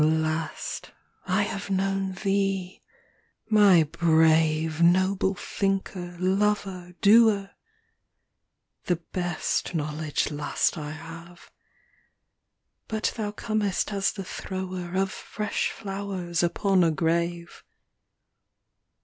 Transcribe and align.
VI. 0.03 0.07
Last, 0.07 0.89
I 1.27 1.43
have 1.43 1.69
known 1.69 2.13
thee, 2.13 2.81
my 3.51 3.83
brave 3.83 4.81
Noble 4.81 5.35
thinker, 5.35 6.17
lover, 6.19 6.95
doer! 7.01 7.51
The 8.85 8.95
best 8.95 9.75
knowledge 9.75 10.31
last 10.31 10.75
I 10.75 10.89
have. 10.89 11.51
But 12.87 13.13
thou 13.15 13.29
comest 13.31 13.93
as 13.93 14.13
the 14.13 14.23
thrower 14.25 14.95
Of 14.97 15.11
fresh 15.11 15.69
flowers 15.69 16.41
upon 16.41 16.83
a 16.83 16.89
grave. 16.89 17.63